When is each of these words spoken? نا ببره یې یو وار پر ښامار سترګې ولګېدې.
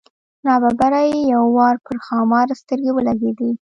نا 0.45 0.53
ببره 0.63 1.01
یې 1.11 1.19
یو 1.33 1.43
وار 1.57 1.75
پر 1.85 1.97
ښامار 2.05 2.47
سترګې 2.61 2.91
ولګېدې. 2.93 3.51